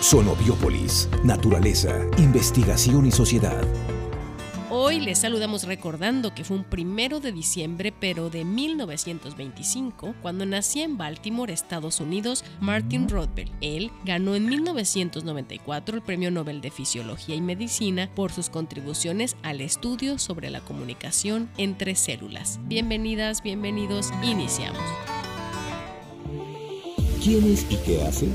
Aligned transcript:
Sonobiópolis, 0.00 1.08
naturaleza, 1.22 2.06
investigación 2.18 3.06
y 3.06 3.10
sociedad. 3.10 3.62
Hoy 4.70 5.00
les 5.00 5.20
saludamos 5.20 5.64
recordando 5.64 6.34
que 6.34 6.44
fue 6.44 6.58
un 6.58 6.64
primero 6.64 7.20
de 7.20 7.32
diciembre, 7.32 7.92
pero 7.98 8.28
de 8.28 8.44
1925, 8.44 10.14
cuando 10.20 10.44
nacía 10.44 10.84
en 10.84 10.98
Baltimore, 10.98 11.52
Estados 11.52 12.00
Unidos, 12.00 12.44
Martin 12.60 13.08
Rothbell. 13.08 13.50
Él 13.60 13.92
ganó 14.04 14.34
en 14.34 14.46
1994 14.46 15.96
el 15.96 16.02
Premio 16.02 16.30
Nobel 16.30 16.60
de 16.60 16.70
Fisiología 16.70 17.36
y 17.36 17.40
Medicina 17.40 18.10
por 18.14 18.30
sus 18.32 18.50
contribuciones 18.50 19.36
al 19.42 19.60
estudio 19.60 20.18
sobre 20.18 20.50
la 20.50 20.60
comunicación 20.60 21.48
entre 21.56 21.94
células. 21.94 22.58
Bienvenidas, 22.64 23.42
bienvenidos, 23.42 24.10
iniciamos. 24.22 24.82
¿Quién 27.22 27.44
es 27.50 27.64
y 27.70 27.76
qué 27.76 28.02
hace? 28.02 28.28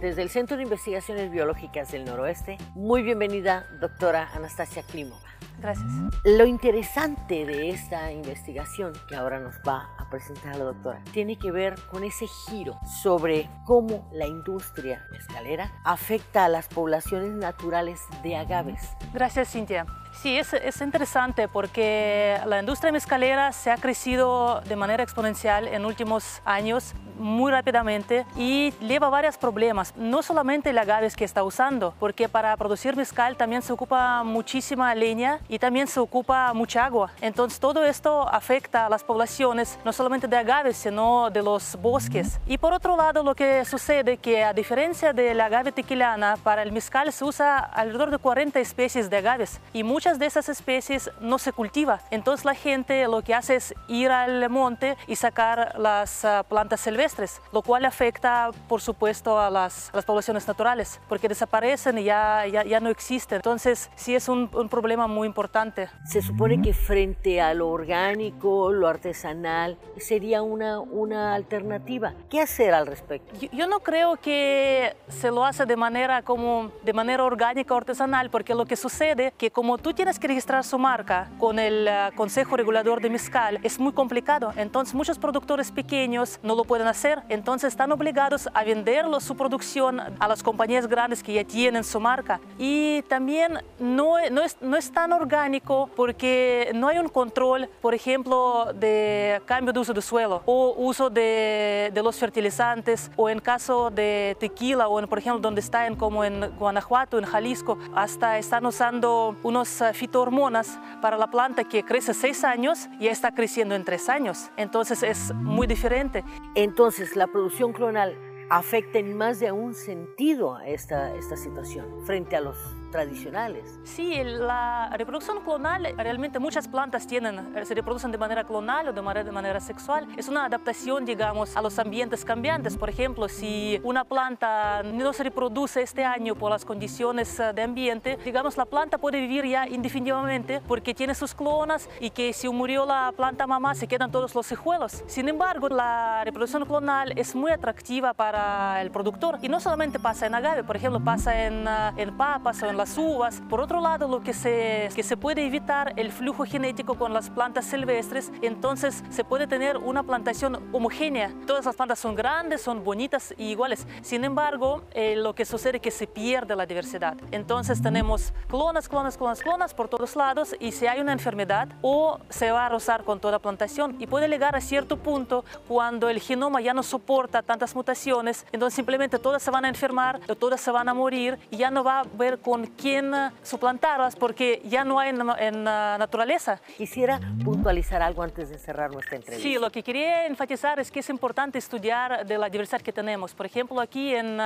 Desde 0.00 0.22
el 0.22 0.30
Centro 0.30 0.56
de 0.56 0.62
Investigaciones 0.62 1.28
Biológicas 1.28 1.90
del 1.90 2.04
Noroeste, 2.04 2.56
muy 2.76 3.02
bienvenida, 3.02 3.66
doctora 3.80 4.28
Anastasia 4.32 4.84
Klimova. 4.84 5.18
Gracias. 5.60 5.90
Lo 6.22 6.46
interesante 6.46 7.44
de 7.44 7.70
esta 7.70 8.12
investigación 8.12 8.92
que 9.08 9.16
ahora 9.16 9.40
nos 9.40 9.56
va 9.66 9.88
a 9.98 10.08
presentar 10.08 10.54
la 10.54 10.66
doctora 10.66 11.02
tiene 11.12 11.36
que 11.36 11.50
ver 11.50 11.74
con 11.90 12.04
ese 12.04 12.28
giro 12.28 12.78
sobre 13.02 13.50
cómo 13.66 14.08
la 14.12 14.28
industria 14.28 15.04
escalera 15.18 15.72
afecta 15.84 16.44
a 16.44 16.48
las 16.48 16.68
poblaciones 16.68 17.32
naturales 17.32 18.00
de 18.22 18.36
agaves. 18.36 18.90
Gracias, 19.12 19.50
Cintia. 19.50 19.84
Sí, 20.22 20.36
es, 20.36 20.52
es, 20.52 20.80
interesante 20.80 21.46
porque 21.46 22.40
la 22.44 22.58
industria 22.58 22.90
mezcalera 22.90 23.52
se 23.52 23.70
ha 23.70 23.76
crecido 23.76 24.60
de 24.62 24.74
manera 24.74 25.04
exponencial 25.04 25.68
en 25.68 25.84
últimos 25.84 26.42
años 26.44 26.94
muy 27.18 27.52
rápidamente 27.52 28.24
y 28.36 28.72
lleva 28.80 29.08
varios 29.08 29.36
problemas. 29.36 29.94
No 29.96 30.22
solamente 30.22 30.70
el 30.70 30.78
agaves 30.78 31.16
que 31.16 31.24
está 31.24 31.42
usando, 31.42 31.94
porque 31.98 32.28
para 32.28 32.56
producir 32.56 32.96
mezcal 32.96 33.36
también 33.36 33.62
se 33.62 33.72
ocupa 33.72 34.22
muchísima 34.24 34.94
leña 34.94 35.40
y 35.48 35.58
también 35.58 35.86
se 35.86 36.00
ocupa 36.00 36.52
mucha 36.54 36.84
agua. 36.84 37.12
Entonces 37.20 37.60
todo 37.60 37.84
esto 37.84 38.28
afecta 38.28 38.86
a 38.86 38.88
las 38.88 39.04
poblaciones, 39.04 39.78
no 39.84 39.92
solamente 39.92 40.28
de 40.28 40.36
agaves, 40.36 40.76
sino 40.76 41.30
de 41.30 41.42
los 41.42 41.76
bosques. 41.80 42.40
Y 42.46 42.58
por 42.58 42.72
otro 42.72 42.96
lado, 42.96 43.22
lo 43.22 43.34
que 43.34 43.64
sucede 43.64 44.16
que 44.16 44.44
a 44.44 44.52
diferencia 44.52 45.12
de 45.12 45.34
la 45.34 45.46
agave 45.46 45.72
tequilana, 45.72 46.36
para 46.42 46.62
el 46.62 46.72
mezcal 46.72 47.12
se 47.12 47.24
usa 47.24 47.58
alrededor 47.58 48.10
de 48.10 48.18
40 48.18 48.60
especies 48.60 49.10
de 49.10 49.16
agaves 49.16 49.60
y 49.72 49.82
muchas 49.82 50.07
de 50.16 50.26
esas 50.26 50.48
especies 50.48 51.10
no 51.20 51.38
se 51.38 51.52
cultiva. 51.52 52.00
Entonces 52.10 52.44
la 52.44 52.54
gente 52.54 53.06
lo 53.06 53.22
que 53.22 53.34
hace 53.34 53.56
es 53.56 53.74
ir 53.88 54.10
al 54.10 54.48
monte 54.48 54.96
y 55.06 55.16
sacar 55.16 55.78
las 55.78 56.24
uh, 56.24 56.44
plantas 56.48 56.80
silvestres, 56.80 57.42
lo 57.52 57.62
cual 57.62 57.84
afecta, 57.84 58.50
por 58.68 58.80
supuesto, 58.80 59.38
a 59.38 59.50
las, 59.50 59.90
a 59.92 59.96
las 59.96 60.04
poblaciones 60.06 60.48
naturales, 60.48 61.00
porque 61.08 61.28
desaparecen 61.28 61.98
y 61.98 62.04
ya, 62.04 62.46
ya, 62.46 62.64
ya, 62.64 62.80
no 62.80 62.88
existen. 62.88 63.36
Entonces 63.36 63.90
sí 63.96 64.14
es 64.14 64.28
un, 64.28 64.48
un 64.54 64.68
problema 64.68 65.06
muy 65.06 65.26
importante. 65.26 65.90
Se 66.06 66.22
supone 66.22 66.62
que 66.62 66.72
frente 66.72 67.40
a 67.40 67.52
lo 67.52 67.68
orgánico, 67.68 68.72
lo 68.72 68.88
artesanal, 68.88 69.76
sería 69.98 70.42
una, 70.42 70.80
una 70.80 71.34
alternativa. 71.34 72.14
¿Qué 72.30 72.40
hacer 72.40 72.72
al 72.72 72.86
respecto? 72.86 73.34
Yo, 73.38 73.48
yo 73.52 73.66
no 73.66 73.80
creo 73.80 74.16
que 74.16 74.96
se 75.08 75.30
lo 75.30 75.44
hace 75.44 75.66
de 75.66 75.76
manera 75.76 76.22
como 76.22 76.70
de 76.84 76.92
manera 76.92 77.24
orgánica 77.24 77.74
o 77.74 77.76
artesanal, 77.76 78.30
porque 78.30 78.54
lo 78.54 78.64
que 78.64 78.76
sucede 78.76 79.32
que 79.36 79.50
como 79.50 79.78
tú 79.78 79.87
tienes 79.94 80.18
que 80.18 80.28
registrar 80.28 80.64
su 80.64 80.78
marca 80.78 81.30
con 81.38 81.58
el 81.58 81.88
uh, 81.88 82.14
Consejo 82.16 82.56
Regulador 82.56 83.00
de 83.00 83.10
Mezcal, 83.10 83.60
es 83.62 83.78
muy 83.78 83.92
complicado. 83.92 84.52
Entonces 84.56 84.94
muchos 84.94 85.18
productores 85.18 85.70
pequeños 85.70 86.38
no 86.42 86.54
lo 86.54 86.64
pueden 86.64 86.86
hacer, 86.86 87.22
entonces 87.28 87.68
están 87.68 87.92
obligados 87.92 88.48
a 88.54 88.64
venderlo 88.64 89.20
su 89.20 89.36
producción 89.36 90.00
a 90.00 90.28
las 90.28 90.42
compañías 90.42 90.86
grandes 90.86 91.22
que 91.22 91.32
ya 91.32 91.44
tienen 91.44 91.84
su 91.84 92.00
marca. 92.00 92.40
Y 92.58 93.02
también 93.02 93.60
no, 93.78 94.14
no, 94.30 94.42
es, 94.42 94.56
no 94.60 94.76
es 94.76 94.92
tan 94.92 95.12
orgánico 95.12 95.90
porque 95.96 96.70
no 96.74 96.88
hay 96.88 96.98
un 96.98 97.08
control, 97.08 97.68
por 97.80 97.94
ejemplo, 97.94 98.72
de 98.74 99.40
cambio 99.46 99.72
de 99.72 99.80
uso 99.80 99.94
de 99.94 100.02
suelo 100.02 100.42
o 100.46 100.74
uso 100.76 101.10
de, 101.10 101.90
de 101.92 102.02
los 102.02 102.16
fertilizantes 102.16 103.10
o 103.16 103.28
en 103.28 103.40
caso 103.40 103.90
de 103.90 104.36
tequila 104.40 104.88
o 104.88 104.98
en, 104.98 105.08
por 105.08 105.18
ejemplo 105.18 105.40
donde 105.40 105.60
están 105.60 105.96
como 105.96 106.24
en 106.24 106.50
Guanajuato, 106.58 107.18
en 107.18 107.24
Jalisco, 107.24 107.78
hasta 107.94 108.38
están 108.38 108.66
usando 108.66 109.36
unos 109.42 109.77
fitohormonas 109.92 110.78
para 111.00 111.16
la 111.16 111.28
planta 111.30 111.64
que 111.64 111.84
crece 111.84 112.14
seis 112.14 112.44
años 112.44 112.88
y 113.00 113.08
está 113.08 113.32
creciendo 113.32 113.74
en 113.74 113.84
tres 113.84 114.08
años. 114.08 114.50
Entonces 114.56 115.02
es 115.02 115.34
muy 115.34 115.66
diferente. 115.66 116.24
Entonces 116.54 117.16
la 117.16 117.26
producción 117.26 117.72
clonal 117.72 118.16
afecta 118.50 118.98
en 118.98 119.16
más 119.16 119.40
de 119.40 119.52
un 119.52 119.74
sentido 119.74 120.56
a 120.56 120.66
esta, 120.66 121.14
esta 121.14 121.36
situación 121.36 121.86
frente 122.06 122.36
a 122.36 122.40
los 122.40 122.56
tradicionales. 122.90 123.78
Sí, 123.84 124.22
la 124.24 124.90
reproducción 124.96 125.40
clonal, 125.42 125.94
realmente 125.96 126.38
muchas 126.38 126.68
plantas 126.68 127.06
tienen, 127.06 127.54
se 127.64 127.74
reproducen 127.74 128.10
de 128.10 128.18
manera 128.18 128.44
clonal 128.44 128.88
o 128.88 128.92
de 128.92 129.02
manera, 129.02 129.60
sexual. 129.60 130.06
Es 130.16 130.28
una 130.28 130.44
adaptación, 130.44 131.04
digamos, 131.04 131.56
a 131.56 131.62
los 131.62 131.78
ambientes 131.78 132.24
cambiantes. 132.24 132.76
Por 132.76 132.88
ejemplo, 132.88 133.28
si 133.28 133.80
una 133.82 134.04
planta 134.04 134.82
no 134.82 135.12
se 135.12 135.24
reproduce 135.24 135.82
este 135.82 136.04
año 136.04 136.34
por 136.34 136.50
las 136.50 136.64
condiciones 136.64 137.36
de 137.38 137.62
ambiente, 137.62 138.18
digamos, 138.24 138.56
la 138.56 138.64
planta 138.64 138.98
puede 138.98 139.20
vivir 139.20 139.46
ya 139.46 139.66
indefinidamente 139.66 140.60
porque 140.66 140.94
tiene 140.94 141.14
sus 141.14 141.34
clonas 141.34 141.88
y 142.00 142.10
que 142.10 142.32
si 142.32 142.48
murió 142.48 142.86
la 142.86 143.12
planta 143.16 143.46
mamá 143.46 143.74
se 143.74 143.86
quedan 143.86 144.10
todos 144.10 144.34
los 144.34 144.50
hijuelos. 144.50 145.02
Sin 145.06 145.28
embargo, 145.28 145.68
la 145.68 146.22
reproducción 146.24 146.64
clonal 146.64 147.12
es 147.18 147.34
muy 147.34 147.50
atractiva 147.50 148.14
para 148.14 148.80
el 148.80 148.90
productor 148.90 149.38
y 149.42 149.48
no 149.48 149.60
solamente 149.60 149.98
pasa 149.98 150.26
en 150.26 150.34
agave, 150.34 150.64
por 150.64 150.76
ejemplo, 150.76 151.00
pasa 151.00 151.46
en, 151.46 151.66
en 151.96 152.16
papas 152.16 152.62
o 152.62 152.66
en 152.66 152.77
las 152.78 152.96
uvas. 152.96 153.42
Por 153.50 153.60
otro 153.60 153.80
lado, 153.80 154.08
lo 154.08 154.22
que 154.22 154.32
se, 154.32 154.88
que 154.94 155.02
se 155.02 155.18
puede 155.18 155.44
evitar 155.44 155.92
el 155.96 156.12
flujo 156.12 156.44
genético 156.44 156.94
con 156.94 157.12
las 157.12 157.28
plantas 157.28 157.66
silvestres, 157.66 158.32
entonces 158.40 159.04
se 159.10 159.24
puede 159.24 159.46
tener 159.46 159.76
una 159.76 160.02
plantación 160.02 160.68
homogénea. 160.72 161.34
Todas 161.46 161.66
las 161.66 161.76
plantas 161.76 161.98
son 161.98 162.14
grandes, 162.14 162.62
son 162.62 162.84
bonitas 162.84 163.34
y 163.36 163.50
iguales. 163.50 163.86
Sin 164.00 164.24
embargo, 164.24 164.84
eh, 164.92 165.16
lo 165.16 165.34
que 165.34 165.44
sucede 165.44 165.76
es 165.76 165.82
que 165.82 165.90
se 165.90 166.06
pierde 166.06 166.56
la 166.56 166.64
diversidad. 166.64 167.16
Entonces 167.32 167.82
tenemos 167.82 168.32
clonas, 168.48 168.88
clonas, 168.88 169.18
clonas, 169.18 169.42
clonas 169.42 169.74
por 169.74 169.88
todos 169.88 170.16
lados 170.16 170.54
y 170.60 170.72
si 170.72 170.86
hay 170.86 171.00
una 171.00 171.12
enfermedad 171.12 171.68
o 171.82 172.18
se 172.30 172.50
va 172.50 172.66
a 172.66 172.68
rozar 172.68 173.04
con 173.04 173.20
toda 173.20 173.38
plantación 173.40 173.96
y 173.98 174.06
puede 174.06 174.28
llegar 174.28 174.54
a 174.54 174.60
cierto 174.60 174.96
punto 174.96 175.44
cuando 175.66 176.08
el 176.08 176.20
genoma 176.20 176.60
ya 176.60 176.72
no 176.72 176.82
soporta 176.82 177.42
tantas 177.42 177.74
mutaciones, 177.74 178.46
entonces 178.52 178.74
simplemente 178.74 179.18
todas 179.18 179.42
se 179.42 179.50
van 179.50 179.64
a 179.64 179.68
enfermar 179.68 180.20
todas 180.38 180.60
se 180.60 180.70
van 180.70 180.88
a 180.88 180.94
morir 180.94 181.38
y 181.50 181.56
ya 181.56 181.70
no 181.70 181.82
va 181.82 182.00
a 182.00 182.04
ver 182.04 182.38
con 182.38 182.67
quién 182.76 183.12
suplantarlas 183.42 184.16
porque 184.16 184.60
ya 184.64 184.84
no 184.84 184.98
hay 184.98 185.10
en, 185.10 185.22
en 185.38 185.64
la 185.64 185.96
naturaleza. 185.98 186.60
Quisiera 186.76 187.20
puntualizar 187.44 188.02
algo 188.02 188.22
antes 188.22 188.50
de 188.50 188.58
cerrar 188.58 188.90
nuestra 188.90 189.16
entrevista. 189.16 189.42
Sí, 189.42 189.58
lo 189.58 189.70
que 189.70 189.82
quería 189.82 190.26
enfatizar 190.26 190.78
es 190.80 190.90
que 190.90 191.00
es 191.00 191.08
importante 191.08 191.58
estudiar 191.58 192.26
de 192.26 192.38
la 192.38 192.48
diversidad 192.48 192.80
que 192.80 192.92
tenemos. 192.92 193.34
Por 193.34 193.46
ejemplo, 193.46 193.80
aquí 193.80 194.14
en, 194.14 194.38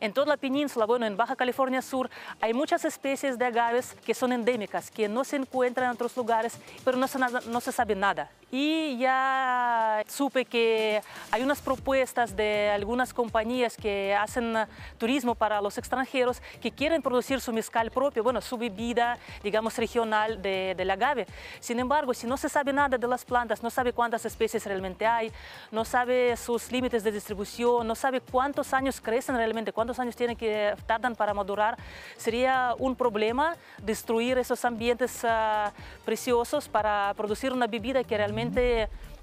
en 0.00 0.12
toda 0.12 0.26
la 0.26 0.36
península, 0.36 0.86
bueno, 0.86 1.06
en 1.06 1.16
Baja 1.16 1.36
California 1.36 1.82
Sur, 1.82 2.10
hay 2.40 2.54
muchas 2.54 2.84
especies 2.84 3.38
de 3.38 3.44
agaves 3.44 3.94
que 4.04 4.14
son 4.14 4.32
endémicas, 4.32 4.90
que 4.90 5.08
no 5.08 5.24
se 5.24 5.36
encuentran 5.36 5.86
en 5.88 5.92
otros 5.92 6.16
lugares, 6.16 6.58
pero 6.84 6.96
no 6.96 7.06
se, 7.06 7.18
no 7.18 7.60
se 7.60 7.72
sabe 7.72 7.94
nada. 7.94 8.30
Y 8.50 8.96
ya 8.96 10.02
supe 10.08 10.46
que 10.46 11.02
hay 11.30 11.42
unas 11.42 11.60
propuestas 11.60 12.34
de 12.34 12.70
algunas 12.70 13.12
compañías 13.12 13.76
que 13.76 14.14
hacen 14.14 14.56
turismo 14.96 15.34
para 15.34 15.60
los 15.60 15.76
extranjeros 15.76 16.40
que 16.62 16.70
quieren 16.70 17.02
producir 17.02 17.42
su 17.42 17.52
mezcal 17.52 17.90
propio, 17.90 18.22
bueno, 18.22 18.40
su 18.40 18.56
bebida, 18.56 19.18
digamos, 19.42 19.76
regional 19.76 20.40
de, 20.40 20.74
del 20.74 20.90
agave. 20.90 21.26
Sin 21.60 21.78
embargo, 21.78 22.14
si 22.14 22.26
no 22.26 22.38
se 22.38 22.48
sabe 22.48 22.72
nada 22.72 22.96
de 22.96 23.06
las 23.06 23.22
plantas, 23.22 23.62
no 23.62 23.68
sabe 23.68 23.92
cuántas 23.92 24.24
especies 24.24 24.64
realmente 24.64 25.06
hay, 25.06 25.30
no 25.70 25.84
sabe 25.84 26.34
sus 26.38 26.72
límites 26.72 27.04
de 27.04 27.12
distribución, 27.12 27.86
no 27.86 27.94
sabe 27.94 28.22
cuántos 28.22 28.72
años 28.72 28.98
crecen 28.98 29.36
realmente, 29.36 29.74
cuántos 29.74 29.98
años 29.98 30.16
tienen 30.16 30.36
que 30.36 30.74
tardan 30.86 31.14
para 31.14 31.34
madurar, 31.34 31.76
sería 32.16 32.74
un 32.78 32.96
problema 32.96 33.56
destruir 33.82 34.38
esos 34.38 34.64
ambientes 34.64 35.22
uh, 35.22 35.70
preciosos 36.06 36.66
para 36.66 37.12
producir 37.14 37.52
una 37.52 37.66
bebida 37.66 38.02
que 38.04 38.16
realmente 38.16 38.37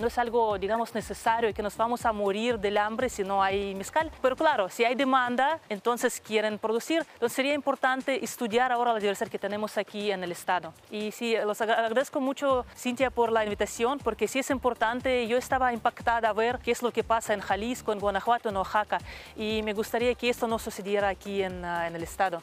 no 0.00 0.06
es 0.06 0.18
algo, 0.18 0.58
digamos, 0.58 0.94
necesario 0.94 1.52
que 1.52 1.62
nos 1.62 1.76
vamos 1.76 2.04
a 2.06 2.12
morir 2.12 2.58
del 2.58 2.78
hambre 2.78 3.08
si 3.08 3.22
no 3.22 3.42
hay 3.42 3.74
mezcal. 3.74 4.10
Pero 4.22 4.34
claro, 4.34 4.68
si 4.68 4.84
hay 4.84 4.94
demanda, 4.94 5.60
entonces 5.68 6.20
quieren 6.20 6.58
producir. 6.58 7.04
Entonces 7.14 7.36
sería 7.36 7.54
importante 7.54 8.24
estudiar 8.24 8.72
ahora 8.72 8.94
la 8.94 8.98
diversidad 8.98 9.28
que 9.28 9.38
tenemos 9.38 9.76
aquí 9.76 10.10
en 10.10 10.24
el 10.24 10.32
estado. 10.32 10.72
Y 10.90 11.12
sí, 11.12 11.36
los 11.44 11.60
agradezco 11.60 12.20
mucho, 12.20 12.64
Cintia, 12.76 13.10
por 13.10 13.30
la 13.30 13.44
invitación, 13.44 13.98
porque 13.98 14.26
sí 14.26 14.38
es 14.38 14.50
importante. 14.50 15.26
Yo 15.26 15.36
estaba 15.36 15.72
impactada 15.72 16.30
a 16.30 16.32
ver 16.32 16.58
qué 16.58 16.70
es 16.70 16.82
lo 16.82 16.90
que 16.90 17.04
pasa 17.04 17.34
en 17.34 17.40
Jalisco, 17.40 17.92
en 17.92 18.00
Guanajuato, 18.00 18.48
en 18.48 18.56
Oaxaca. 18.56 18.98
Y 19.36 19.62
me 19.62 19.74
gustaría 19.74 20.14
que 20.14 20.30
esto 20.30 20.46
no 20.46 20.58
sucediera 20.58 21.08
aquí 21.08 21.42
en, 21.42 21.64
en 21.64 21.94
el 21.94 22.02
estado. 22.02 22.42